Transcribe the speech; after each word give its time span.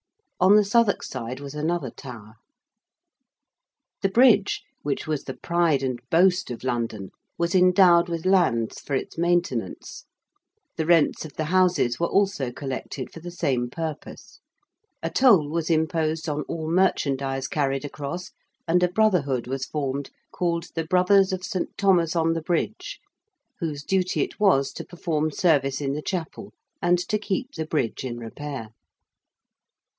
On 0.39 0.55
the 0.55 0.65
Southwark 0.65 1.03
side 1.03 1.39
was 1.39 1.53
another 1.53 1.91
tower. 1.91 2.33
The 4.01 4.09
Bridge, 4.09 4.63
which 4.81 5.05
was 5.05 5.25
the 5.25 5.35
pride 5.35 5.83
and 5.83 5.99
boast 6.09 6.49
of 6.49 6.63
London, 6.63 7.11
was 7.37 7.53
endowed 7.53 8.09
with 8.09 8.25
lands 8.25 8.79
for 8.81 8.95
its 8.95 9.19
maintenance: 9.19 10.05
the 10.77 10.87
rents 10.87 11.23
of 11.23 11.33
the 11.33 11.43
houses 11.43 11.99
were 11.99 12.07
also 12.07 12.51
collected 12.51 13.11
for 13.13 13.19
the 13.19 13.29
same 13.29 13.69
purpose: 13.69 14.39
a 15.03 15.11
toll 15.11 15.47
was 15.47 15.69
imposed 15.69 16.27
on 16.27 16.41
all 16.47 16.67
merchandise 16.71 17.47
carried 17.47 17.85
across, 17.85 18.31
and 18.67 18.81
a 18.81 18.89
Brotherhood 18.89 19.45
was 19.45 19.65
formed, 19.67 20.09
called 20.31 20.69
the 20.73 20.85
Brothers 20.87 21.31
of 21.31 21.43
St. 21.43 21.77
Thomas 21.77 22.15
on 22.15 22.33
the 22.33 22.41
Bridge, 22.41 22.99
whose 23.59 23.83
duty 23.83 24.21
it 24.23 24.39
was 24.39 24.71
to 24.73 24.83
perform 24.83 25.29
service 25.29 25.79
in 25.79 25.93
the 25.93 26.01
chapel 26.01 26.51
and 26.81 26.97
to 26.97 27.19
keep 27.19 27.51
the 27.53 27.67
Bridge 27.67 28.03
in 28.03 28.17
repair. 28.17 28.69